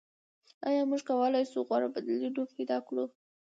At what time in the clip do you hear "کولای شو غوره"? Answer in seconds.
1.09-1.87